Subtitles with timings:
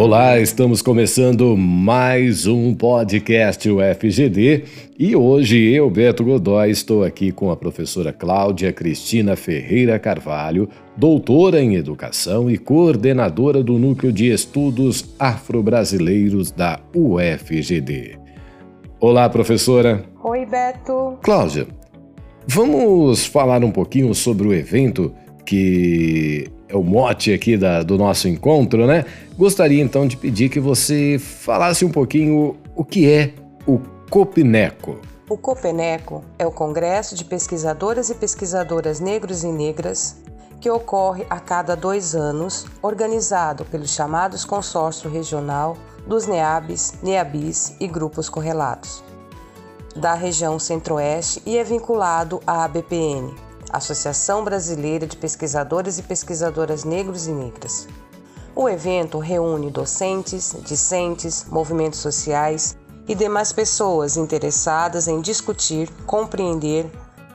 [0.00, 4.64] Olá, estamos começando mais um podcast UFGD
[4.98, 11.60] e hoje eu, Beto Godoy, estou aqui com a professora Cláudia Cristina Ferreira Carvalho, doutora
[11.60, 18.18] em Educação e coordenadora do Núcleo de Estudos Afro-Brasileiros da UFGD.
[18.98, 20.02] Olá, professora.
[20.24, 21.18] Oi, Beto.
[21.20, 21.66] Cláudia,
[22.46, 25.12] vamos falar um pouquinho sobre o evento
[25.44, 29.04] que é o mote aqui da, do nosso encontro, né?
[29.36, 33.32] Gostaria então de pedir que você falasse um pouquinho o que é
[33.66, 33.78] o
[34.10, 34.98] COPNECO.
[35.28, 40.16] O COPENECO é o Congresso de Pesquisadoras e Pesquisadoras Negros e Negras
[40.60, 47.88] que ocorre a cada dois anos, organizado pelos chamados Consórcio Regional dos NEABs, NEABIS e
[47.88, 49.02] grupos correlatos
[49.96, 53.34] da região Centro-Oeste e é vinculado à ABPN,
[53.72, 57.88] Associação Brasileira de Pesquisadores e Pesquisadoras Negros e Negras.
[58.54, 62.76] O evento reúne docentes, discentes, movimentos sociais
[63.08, 66.90] e demais pessoas interessadas em discutir, compreender,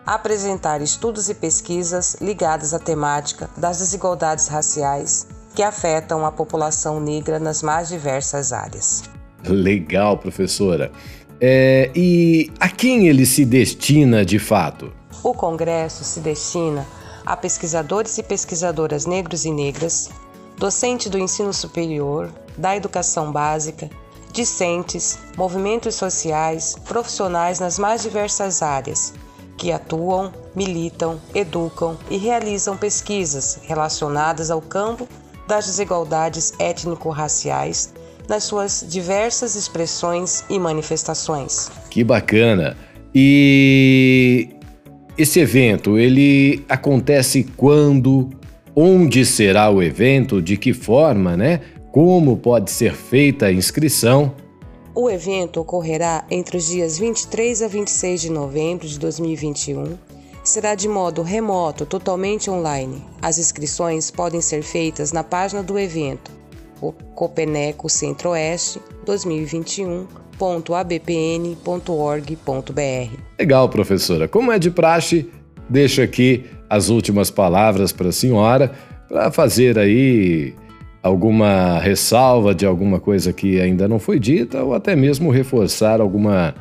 [0.06, 7.40] apresentar estudos e pesquisas ligadas à temática das desigualdades raciais que afetam a população negra
[7.40, 9.04] nas mais diversas áreas.
[9.48, 10.92] Legal, professora.
[11.40, 14.92] É, e a quem ele se destina de fato?
[15.24, 16.86] O Congresso se destina
[17.26, 20.10] a pesquisadores e pesquisadoras negros e negras,
[20.58, 23.90] docentes do ensino superior, da educação básica,
[24.32, 29.14] discentes, movimentos sociais, profissionais nas mais diversas áreas,
[29.58, 35.08] que atuam, militam, educam e realizam pesquisas relacionadas ao campo
[35.48, 37.94] das desigualdades étnico-raciais
[38.28, 41.70] nas suas diversas expressões e manifestações.
[41.90, 42.76] Que bacana!
[43.14, 44.50] E
[45.18, 48.30] esse evento, ele acontece quando?
[48.76, 50.42] Onde será o evento?
[50.42, 51.62] De que forma, né?
[51.94, 54.36] Como pode ser feita a inscrição?
[54.94, 59.98] O evento ocorrerá entre os dias 23 a 26 de novembro de 2021.
[60.44, 63.04] Será de modo remoto, totalmente online.
[63.22, 66.32] As inscrições podem ser feitas na página do evento,
[67.16, 73.18] Copeneco Centro-Oeste 2021 www.abpn.org.br.
[73.40, 74.28] Legal, professora.
[74.28, 75.30] Como é de praxe,
[75.70, 78.72] deixo aqui as últimas palavras para a senhora
[79.08, 80.54] para fazer aí
[81.02, 86.56] alguma ressalva de alguma coisa que ainda não foi dita ou até mesmo reforçar alguma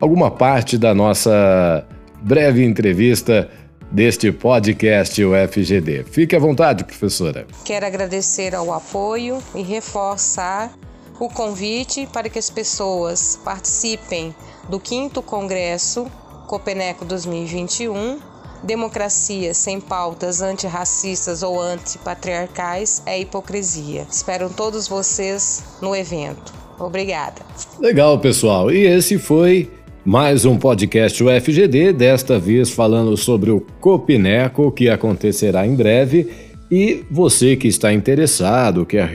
[0.00, 1.86] alguma parte da nossa
[2.20, 3.48] breve entrevista
[3.90, 6.04] deste podcast UFGD.
[6.04, 7.46] Fique à vontade, professora.
[7.64, 10.72] Quero agradecer ao apoio e reforçar
[11.18, 14.34] o convite para que as pessoas participem
[14.68, 16.06] do 5 Congresso
[16.46, 18.18] Copeneco 2021.
[18.62, 24.06] Democracia sem pautas antirracistas ou antipatriarcais é hipocrisia.
[24.10, 26.52] Espero todos vocês no evento.
[26.78, 27.42] Obrigada.
[27.78, 28.70] Legal, pessoal.
[28.70, 29.70] E esse foi
[30.04, 36.28] mais um podcast UFGD, desta vez falando sobre o Copineco, que acontecerá em breve.
[36.70, 39.10] E você que está interessado, quer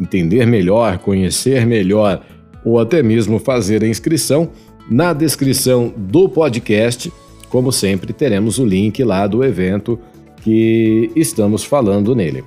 [0.00, 2.24] entender melhor, conhecer melhor
[2.64, 4.48] ou até mesmo fazer a inscrição,
[4.90, 7.12] na descrição do podcast,
[7.50, 9.98] como sempre, teremos o link lá do evento
[10.42, 12.42] que estamos falando nele.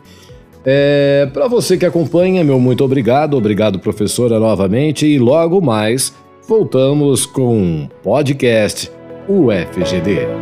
[0.66, 6.12] É, Para você que acompanha, meu muito obrigado, obrigado professora novamente e logo mais
[6.47, 8.91] voltamos com o podcast
[9.28, 10.34] UFGD.